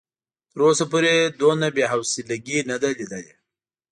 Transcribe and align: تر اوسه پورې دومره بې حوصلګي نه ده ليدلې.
تر 0.51 0.59
اوسه 0.67 0.83
پورې 0.91 1.13
دومره 1.39 1.67
بې 1.75 1.85
حوصلګي 1.91 2.59
نه 2.69 2.75
ده 2.81 2.89
ليدلې. 2.97 3.33